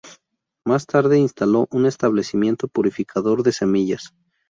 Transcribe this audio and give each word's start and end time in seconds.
Más 0.65 0.87
Tarde 0.87 1.19
instalo 1.19 1.67
un 1.69 1.85
establecimiento 1.85 2.67
purificador 2.67 3.43
de 3.43 3.51
semillas. 3.51 4.15